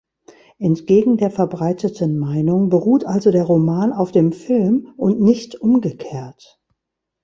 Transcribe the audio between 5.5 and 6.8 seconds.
umgekehrt.